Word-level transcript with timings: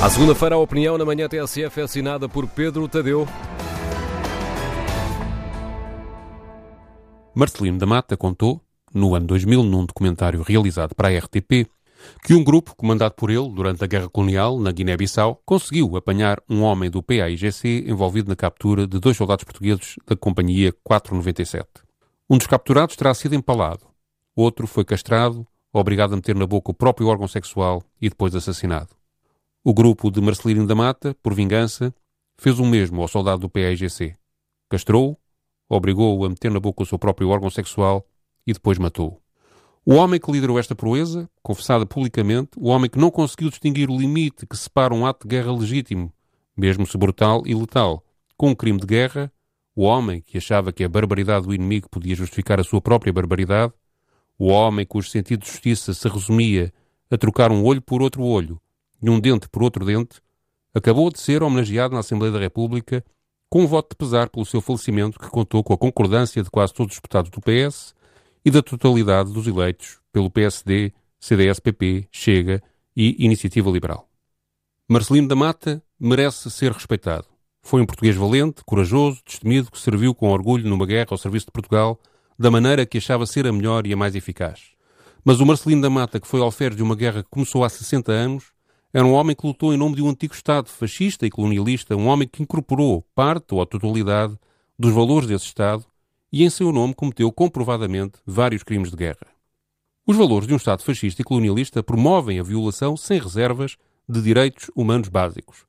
À 0.00 0.08
segunda-feira, 0.08 0.54
a 0.54 0.58
opinião 0.58 0.96
na 0.96 1.04
manhã 1.04 1.28
TSF 1.28 1.80
é 1.80 1.82
assinada 1.82 2.28
por 2.28 2.46
Pedro 2.46 2.86
Tadeu. 2.86 3.26
Marcelino 7.34 7.78
da 7.78 7.84
Mata 7.84 8.16
contou, 8.16 8.60
no 8.94 9.16
ano 9.16 9.26
2000, 9.26 9.64
num 9.64 9.84
documentário 9.84 10.40
realizado 10.42 10.94
para 10.94 11.08
a 11.08 11.18
RTP, 11.18 11.68
que 12.22 12.32
um 12.32 12.44
grupo 12.44 12.76
comandado 12.76 13.16
por 13.16 13.28
ele 13.28 13.48
durante 13.52 13.82
a 13.82 13.88
Guerra 13.88 14.08
Colonial 14.08 14.60
na 14.60 14.70
Guiné-Bissau 14.70 15.42
conseguiu 15.44 15.96
apanhar 15.96 16.40
um 16.48 16.62
homem 16.62 16.88
do 16.88 17.02
PAIGC 17.02 17.84
envolvido 17.88 18.28
na 18.28 18.36
captura 18.36 18.86
de 18.86 19.00
dois 19.00 19.16
soldados 19.16 19.44
portugueses 19.44 19.96
da 20.06 20.14
Companhia 20.14 20.72
497. 20.84 21.66
Um 22.30 22.38
dos 22.38 22.46
capturados 22.46 22.94
terá 22.94 23.12
sido 23.14 23.34
empalado, 23.34 23.84
outro 24.36 24.68
foi 24.68 24.84
castrado, 24.84 25.44
obrigado 25.72 26.12
a 26.12 26.16
meter 26.16 26.36
na 26.36 26.46
boca 26.46 26.70
o 26.70 26.74
próprio 26.74 27.08
órgão 27.08 27.26
sexual 27.26 27.82
e 28.00 28.08
depois 28.08 28.32
assassinado. 28.36 28.97
O 29.68 29.74
grupo 29.74 30.10
de 30.10 30.18
Marcelino 30.18 30.66
da 30.66 30.74
Mata, 30.74 31.14
por 31.22 31.34
vingança, 31.34 31.94
fez 32.38 32.58
o 32.58 32.64
mesmo 32.64 33.02
ao 33.02 33.06
soldado 33.06 33.42
do 33.42 33.50
PAIGC. 33.50 34.14
Castrou-o, 34.66 35.14
obrigou-o 35.68 36.24
a 36.24 36.28
meter 36.30 36.50
na 36.50 36.58
boca 36.58 36.82
o 36.82 36.86
seu 36.86 36.98
próprio 36.98 37.28
órgão 37.28 37.50
sexual 37.50 38.08
e 38.46 38.54
depois 38.54 38.78
matou-o. 38.78 39.20
O 39.84 39.96
homem 39.96 40.18
que 40.18 40.32
liderou 40.32 40.58
esta 40.58 40.74
proeza, 40.74 41.28
confessada 41.42 41.84
publicamente, 41.84 42.52
o 42.56 42.68
homem 42.68 42.88
que 42.88 42.98
não 42.98 43.10
conseguiu 43.10 43.50
distinguir 43.50 43.90
o 43.90 43.98
limite 43.98 44.46
que 44.46 44.56
separa 44.56 44.94
um 44.94 45.04
ato 45.04 45.28
de 45.28 45.36
guerra 45.36 45.52
legítimo, 45.52 46.10
mesmo 46.56 46.86
se 46.86 46.96
brutal 46.96 47.42
e 47.44 47.54
letal, 47.54 48.02
com 48.38 48.48
um 48.48 48.54
crime 48.54 48.80
de 48.80 48.86
guerra, 48.86 49.30
o 49.76 49.82
homem 49.82 50.22
que 50.22 50.38
achava 50.38 50.72
que 50.72 50.82
a 50.82 50.88
barbaridade 50.88 51.44
do 51.44 51.52
inimigo 51.52 51.90
podia 51.90 52.14
justificar 52.14 52.58
a 52.58 52.64
sua 52.64 52.80
própria 52.80 53.12
barbaridade, 53.12 53.74
o 54.38 54.46
homem 54.46 54.86
cujo 54.86 55.10
sentido 55.10 55.40
de 55.40 55.50
justiça 55.50 55.92
se 55.92 56.08
resumia 56.08 56.72
a 57.10 57.18
trocar 57.18 57.52
um 57.52 57.62
olho 57.62 57.82
por 57.82 58.00
outro 58.00 58.22
olho, 58.22 58.58
e 59.02 59.10
um 59.10 59.20
dente 59.20 59.48
por 59.48 59.62
outro 59.62 59.84
dente, 59.84 60.20
acabou 60.74 61.10
de 61.10 61.18
ser 61.18 61.42
homenageado 61.42 61.94
na 61.94 62.00
Assembleia 62.00 62.32
da 62.32 62.38
República 62.38 63.04
com 63.50 63.62
um 63.62 63.66
voto 63.66 63.90
de 63.90 63.96
pesar 63.96 64.28
pelo 64.28 64.44
seu 64.44 64.60
falecimento 64.60 65.18
que 65.18 65.30
contou 65.30 65.64
com 65.64 65.72
a 65.72 65.78
concordância 65.78 66.42
de 66.42 66.50
quase 66.50 66.74
todos 66.74 66.94
os 66.94 66.98
deputados 66.98 67.30
do 67.30 67.40
PS 67.40 67.94
e 68.44 68.50
da 68.50 68.62
totalidade 68.62 69.32
dos 69.32 69.46
eleitos 69.46 69.98
pelo 70.12 70.30
PSD, 70.30 70.92
CDS-PP, 71.18 72.08
Chega 72.12 72.62
e 72.96 73.24
Iniciativa 73.24 73.70
Liberal. 73.70 74.08
Marcelino 74.88 75.28
da 75.28 75.36
Mata 75.36 75.82
merece 75.98 76.50
ser 76.50 76.72
respeitado. 76.72 77.26
Foi 77.62 77.82
um 77.82 77.86
português 77.86 78.16
valente, 78.16 78.62
corajoso, 78.64 79.20
destemido, 79.24 79.70
que 79.70 79.78
serviu 79.78 80.14
com 80.14 80.30
orgulho 80.30 80.68
numa 80.68 80.86
guerra 80.86 81.08
ao 81.10 81.18
serviço 81.18 81.46
de 81.46 81.52
Portugal, 81.52 82.00
da 82.38 82.50
maneira 82.50 82.86
que 82.86 82.98
achava 82.98 83.26
ser 83.26 83.46
a 83.46 83.52
melhor 83.52 83.86
e 83.86 83.92
a 83.92 83.96
mais 83.96 84.14
eficaz. 84.14 84.70
Mas 85.24 85.40
o 85.40 85.46
Marcelino 85.46 85.82
da 85.82 85.90
Mata, 85.90 86.20
que 86.20 86.26
foi 86.26 86.40
alferes 86.40 86.76
de 86.76 86.82
uma 86.82 86.94
guerra 86.96 87.22
que 87.22 87.28
começou 87.28 87.64
há 87.64 87.68
60 87.68 88.12
anos, 88.12 88.52
era 88.92 89.04
um 89.04 89.12
homem 89.12 89.36
que 89.36 89.46
lutou 89.46 89.72
em 89.72 89.76
nome 89.76 89.96
de 89.96 90.02
um 90.02 90.08
antigo 90.08 90.34
Estado 90.34 90.68
fascista 90.68 91.26
e 91.26 91.30
colonialista, 91.30 91.94
um 91.94 92.06
homem 92.06 92.26
que 92.26 92.42
incorporou 92.42 93.04
parte 93.14 93.54
ou 93.54 93.60
a 93.60 93.66
totalidade 93.66 94.38
dos 94.78 94.92
valores 94.92 95.28
desse 95.28 95.44
Estado 95.44 95.84
e 96.32 96.44
em 96.44 96.50
seu 96.50 96.72
nome 96.72 96.94
cometeu 96.94 97.30
comprovadamente 97.30 98.18
vários 98.26 98.62
crimes 98.62 98.90
de 98.90 98.96
guerra. 98.96 99.26
Os 100.06 100.16
valores 100.16 100.48
de 100.48 100.54
um 100.54 100.56
Estado 100.56 100.82
fascista 100.82 101.20
e 101.20 101.24
colonialista 101.24 101.82
promovem 101.82 102.40
a 102.40 102.42
violação 102.42 102.96
sem 102.96 103.20
reservas 103.20 103.76
de 104.08 104.22
direitos 104.22 104.70
humanos 104.74 105.08
básicos. 105.08 105.66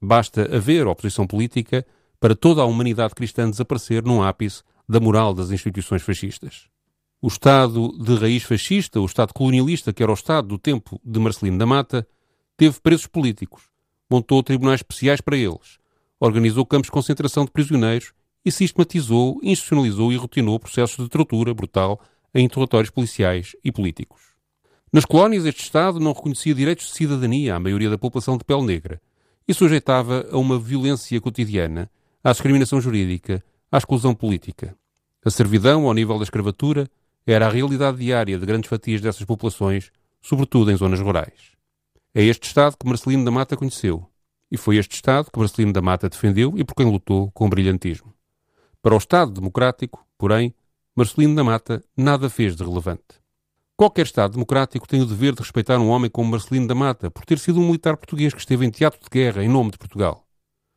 Basta 0.00 0.54
haver 0.54 0.86
oposição 0.86 1.26
política 1.26 1.86
para 2.20 2.36
toda 2.36 2.60
a 2.60 2.66
humanidade 2.66 3.14
cristã 3.14 3.48
desaparecer 3.48 4.04
num 4.04 4.22
ápice 4.22 4.62
da 4.86 5.00
moral 5.00 5.32
das 5.32 5.50
instituições 5.50 6.02
fascistas. 6.02 6.66
O 7.20 7.28
Estado 7.28 7.96
de 7.98 8.14
raiz 8.16 8.42
fascista, 8.42 9.00
o 9.00 9.06
Estado 9.06 9.32
colonialista, 9.32 9.92
que 9.92 10.02
era 10.02 10.12
o 10.12 10.14
Estado 10.14 10.48
do 10.48 10.58
tempo 10.58 11.00
de 11.02 11.18
Marcelino 11.18 11.58
da 11.58 11.66
Mata, 11.66 12.06
Teve 12.58 12.80
presos 12.80 13.06
políticos, 13.06 13.62
montou 14.10 14.42
tribunais 14.42 14.80
especiais 14.80 15.20
para 15.20 15.36
eles, 15.36 15.78
organizou 16.18 16.66
campos 16.66 16.88
de 16.88 16.90
concentração 16.90 17.44
de 17.44 17.52
prisioneiros 17.52 18.12
e 18.44 18.50
sistematizou, 18.50 19.38
institucionalizou 19.44 20.12
e 20.12 20.16
rotinou 20.16 20.58
processos 20.58 21.04
de 21.04 21.08
tortura 21.08 21.54
brutal 21.54 22.00
em 22.34 22.44
interrogatórios 22.44 22.90
policiais 22.90 23.54
e 23.62 23.70
políticos. 23.70 24.22
Nas 24.92 25.04
colónias, 25.04 25.46
este 25.46 25.62
Estado 25.62 26.00
não 26.00 26.12
reconhecia 26.12 26.52
direitos 26.52 26.86
de 26.88 26.94
cidadania 26.94 27.54
à 27.54 27.60
maioria 27.60 27.90
da 27.90 27.96
população 27.96 28.36
de 28.36 28.42
pele 28.42 28.62
negra 28.62 29.00
e 29.46 29.54
sujeitava 29.54 30.26
a 30.28 30.36
uma 30.36 30.58
violência 30.58 31.20
cotidiana, 31.20 31.88
à 32.24 32.32
discriminação 32.32 32.80
jurídica, 32.80 33.40
à 33.70 33.78
exclusão 33.78 34.16
política. 34.16 34.76
A 35.24 35.30
servidão, 35.30 35.86
ao 35.86 35.94
nível 35.94 36.18
da 36.18 36.24
escravatura, 36.24 36.90
era 37.24 37.46
a 37.46 37.50
realidade 37.50 37.98
diária 37.98 38.36
de 38.36 38.44
grandes 38.44 38.68
fatias 38.68 39.00
dessas 39.00 39.24
populações, 39.24 39.92
sobretudo 40.20 40.72
em 40.72 40.76
zonas 40.76 40.98
rurais. 40.98 41.56
É 42.14 42.22
este 42.24 42.46
Estado 42.46 42.76
que 42.78 42.86
Marcelino 42.86 43.24
da 43.24 43.30
Mata 43.30 43.56
conheceu. 43.56 44.06
E 44.50 44.56
foi 44.56 44.78
este 44.78 44.94
Estado 44.94 45.30
que 45.30 45.38
Marcelino 45.38 45.72
da 45.72 45.82
Mata 45.82 46.08
defendeu 46.08 46.54
e 46.56 46.64
por 46.64 46.74
quem 46.74 46.90
lutou 46.90 47.30
com 47.32 47.48
brilhantismo. 47.50 48.14
Para 48.80 48.94
o 48.94 48.98
Estado 48.98 49.32
democrático, 49.32 50.06
porém, 50.16 50.54
Marcelino 50.96 51.34
da 51.34 51.44
Mata 51.44 51.84
nada 51.96 52.30
fez 52.30 52.56
de 52.56 52.64
relevante. 52.64 53.20
Qualquer 53.76 54.06
Estado 54.06 54.32
democrático 54.32 54.88
tem 54.88 55.02
o 55.02 55.06
dever 55.06 55.34
de 55.34 55.42
respeitar 55.42 55.78
um 55.78 55.90
homem 55.90 56.10
como 56.10 56.30
Marcelino 56.30 56.66
da 56.66 56.74
Mata 56.74 57.10
por 57.10 57.24
ter 57.24 57.38
sido 57.38 57.60
um 57.60 57.66
militar 57.66 57.96
português 57.96 58.32
que 58.32 58.40
esteve 58.40 58.64
em 58.64 58.70
teatro 58.70 58.98
de 59.00 59.08
guerra 59.10 59.44
em 59.44 59.48
nome 59.48 59.70
de 59.70 59.78
Portugal. 59.78 60.26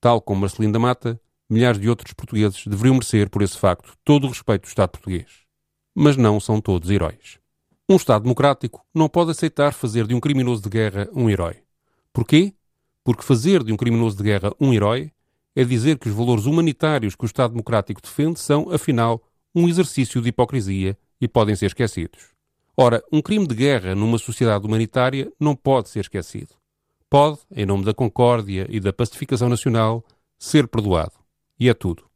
Tal 0.00 0.20
como 0.20 0.42
Marcelino 0.42 0.74
da 0.74 0.78
Mata, 0.78 1.20
milhares 1.48 1.80
de 1.80 1.88
outros 1.88 2.12
portugueses 2.12 2.66
deveriam 2.66 2.94
merecer, 2.94 3.30
por 3.30 3.42
esse 3.42 3.58
facto, 3.58 3.94
todo 4.04 4.26
o 4.26 4.28
respeito 4.28 4.62
do 4.62 4.68
Estado 4.68 4.90
português. 4.90 5.26
Mas 5.94 6.16
não 6.16 6.38
são 6.38 6.60
todos 6.60 6.90
heróis. 6.90 7.40
Um 7.86 7.96
Estado 7.96 8.22
democrático 8.22 8.82
não 8.94 9.10
pode 9.10 9.30
aceitar 9.30 9.74
fazer 9.74 10.06
de 10.06 10.14
um 10.14 10.20
criminoso 10.20 10.62
de 10.62 10.70
guerra 10.70 11.06
um 11.12 11.28
herói. 11.28 11.58
Porquê? 12.14 12.54
Porque 13.04 13.22
fazer 13.22 13.62
de 13.62 13.74
um 13.74 13.76
criminoso 13.76 14.16
de 14.16 14.22
guerra 14.22 14.54
um 14.58 14.72
herói 14.72 15.12
é 15.54 15.62
dizer 15.64 15.98
que 15.98 16.08
os 16.08 16.14
valores 16.14 16.46
humanitários 16.46 17.14
que 17.14 17.24
o 17.24 17.26
Estado 17.26 17.50
democrático 17.50 18.00
defende 18.00 18.40
são, 18.40 18.70
afinal, 18.72 19.22
um 19.54 19.68
exercício 19.68 20.22
de 20.22 20.30
hipocrisia 20.30 20.96
e 21.20 21.28
podem 21.28 21.54
ser 21.54 21.66
esquecidos. 21.66 22.30
Ora, 22.74 23.04
um 23.12 23.20
crime 23.20 23.46
de 23.46 23.54
guerra 23.54 23.94
numa 23.94 24.16
sociedade 24.16 24.64
humanitária 24.64 25.30
não 25.38 25.54
pode 25.54 25.90
ser 25.90 26.00
esquecido. 26.00 26.54
Pode, 27.10 27.40
em 27.54 27.66
nome 27.66 27.84
da 27.84 27.92
concórdia 27.92 28.66
e 28.70 28.80
da 28.80 28.94
pacificação 28.94 29.50
nacional, 29.50 30.02
ser 30.38 30.66
perdoado. 30.68 31.12
E 31.60 31.68
é 31.68 31.74
tudo. 31.74 32.06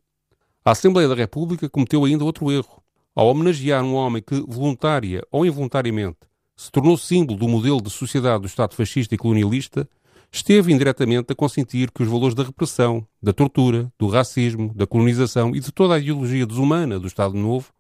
A 0.65 0.71
Assembleia 0.71 1.11
da 1.11 1.15
República 1.15 1.69
cometeu 1.69 2.06
ainda 2.06 2.25
outro 2.25 2.50
erro 2.50 2.83
ao 3.19 3.27
homenagear 3.27 3.83
um 3.83 3.97
homem 3.97 4.23
que, 4.23 4.41
voluntária 4.47 5.27
ou 5.33 5.45
involuntariamente, 5.45 6.19
se 6.56 6.71
tornou 6.71 6.97
símbolo 6.97 7.37
do 7.37 7.49
modelo 7.49 7.83
de 7.83 7.91
sociedade 7.91 8.43
do 8.43 8.47
Estado 8.47 8.77
fascista 8.77 9.12
e 9.12 9.19
colonialista, 9.19 9.89
esteve 10.31 10.73
indiretamente 10.73 11.33
a 11.33 11.34
consentir 11.34 11.91
que 11.91 12.01
os 12.01 12.09
valores 12.09 12.37
da 12.37 12.45
repressão, 12.45 13.05
da 13.21 13.33
tortura, 13.33 13.93
do 13.99 14.06
racismo, 14.06 14.73
da 14.73 14.87
colonização 14.87 15.51
e 15.53 15.59
de 15.59 15.73
toda 15.73 15.97
a 15.97 15.99
ideologia 15.99 16.47
desumana 16.47 16.97
do 16.97 17.09
Estado 17.09 17.34
Novo 17.34 17.73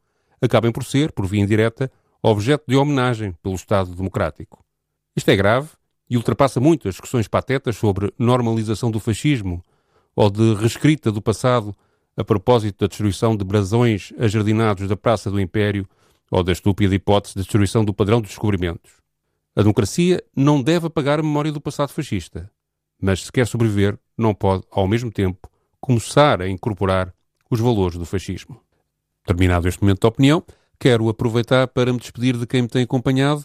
acabem 0.42 0.72
por 0.72 0.82
ser, 0.82 1.12
por 1.12 1.24
via 1.24 1.40
indireta, 1.40 1.88
objeto 2.20 2.64
de 2.66 2.74
homenagem 2.74 3.32
pelo 3.40 3.54
Estado 3.54 3.94
democrático. 3.94 4.64
Isto 5.16 5.30
é 5.30 5.36
grave 5.36 5.68
e 6.10 6.16
ultrapassa 6.16 6.58
muito 6.58 6.88
as 6.88 6.94
discussões 6.94 7.28
patetas 7.28 7.76
sobre 7.76 8.12
normalização 8.18 8.90
do 8.90 8.98
fascismo 8.98 9.64
ou 10.16 10.30
de 10.30 10.54
reescrita 10.54 11.12
do 11.12 11.22
passado 11.22 11.76
a 12.18 12.24
propósito 12.24 12.80
da 12.80 12.88
destruição 12.88 13.36
de 13.36 13.44
brasões 13.44 14.12
ajardinados 14.18 14.88
da 14.88 14.96
Praça 14.96 15.30
do 15.30 15.40
Império 15.40 15.88
ou 16.28 16.42
da 16.42 16.50
estúpida 16.50 16.92
hipótese 16.92 17.34
de 17.34 17.42
destruição 17.42 17.84
do 17.84 17.94
padrão 17.94 18.20
dos 18.20 18.30
descobrimentos. 18.30 18.90
A 19.54 19.62
democracia 19.62 20.20
não 20.34 20.60
deve 20.60 20.88
apagar 20.88 21.20
a 21.20 21.22
memória 21.22 21.52
do 21.52 21.60
passado 21.60 21.90
fascista, 21.90 22.50
mas 23.00 23.24
se 23.24 23.30
quer 23.30 23.46
sobreviver, 23.46 23.96
não 24.16 24.34
pode, 24.34 24.64
ao 24.68 24.88
mesmo 24.88 25.12
tempo, 25.12 25.48
começar 25.80 26.42
a 26.42 26.48
incorporar 26.48 27.14
os 27.48 27.60
valores 27.60 27.96
do 27.96 28.04
fascismo. 28.04 28.60
Terminado 29.24 29.68
este 29.68 29.80
momento 29.80 30.00
de 30.00 30.06
opinião, 30.08 30.42
quero 30.76 31.08
aproveitar 31.08 31.68
para 31.68 31.92
me 31.92 32.00
despedir 32.00 32.36
de 32.36 32.48
quem 32.48 32.62
me 32.62 32.68
tem 32.68 32.82
acompanhado 32.82 33.44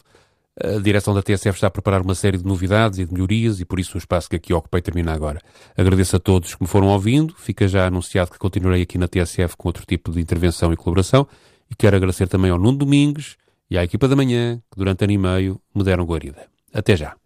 a 0.62 0.78
direção 0.78 1.12
da 1.12 1.22
TSF 1.22 1.56
está 1.56 1.66
a 1.66 1.70
preparar 1.70 2.02
uma 2.02 2.14
série 2.14 2.38
de 2.38 2.44
novidades 2.44 2.98
e 2.98 3.04
de 3.04 3.12
melhorias 3.12 3.60
e 3.60 3.64
por 3.64 3.80
isso 3.80 3.96
o 3.96 3.98
espaço 3.98 4.30
que 4.30 4.36
aqui 4.36 4.54
ocupei 4.54 4.80
termina 4.80 5.12
agora. 5.12 5.40
Agradeço 5.76 6.16
a 6.16 6.20
todos 6.20 6.54
que 6.54 6.62
me 6.62 6.68
foram 6.68 6.88
ouvindo. 6.88 7.34
Fica 7.36 7.66
já 7.66 7.86
anunciado 7.86 8.30
que 8.30 8.38
continuarei 8.38 8.82
aqui 8.82 8.96
na 8.96 9.08
TSF 9.08 9.56
com 9.56 9.68
outro 9.68 9.84
tipo 9.84 10.12
de 10.12 10.20
intervenção 10.20 10.72
e 10.72 10.76
colaboração. 10.76 11.26
E 11.70 11.74
quero 11.74 11.96
agradecer 11.96 12.28
também 12.28 12.50
ao 12.50 12.58
Nuno 12.58 12.78
Domingues 12.78 13.36
e 13.68 13.76
à 13.76 13.82
equipa 13.82 14.06
da 14.06 14.14
manhã 14.14 14.62
que 14.70 14.78
durante 14.78 15.02
ano 15.02 15.12
e 15.12 15.18
meio 15.18 15.60
me 15.74 15.82
deram 15.82 16.04
guarida. 16.04 16.46
Até 16.72 16.96
já. 16.96 17.16